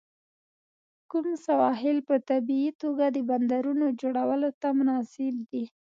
کوم 1.11 1.27
سواحل 1.45 1.97
په 2.07 2.15
طبیعي 2.29 2.71
توګه 2.81 3.05
د 3.09 3.17
بندرونو 3.29 3.85
جوړولو 4.01 4.49
ته 4.61 4.67
مناسب 4.79 5.33
دي؟ 5.49 5.63